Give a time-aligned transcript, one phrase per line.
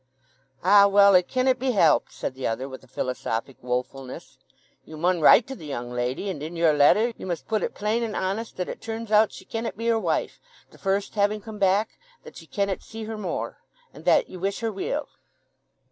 [0.63, 4.39] "Ah, well, it cannet be helped!" said the other, with philosophic woefulness.
[4.83, 7.75] "You mun write to the young lady, and in your letter you must put it
[7.75, 10.41] plain and honest that it turns out she cannet be your wife,
[10.71, 13.59] the first having come back; that ye cannet see her more;
[13.93, 15.07] and that—ye wish her weel."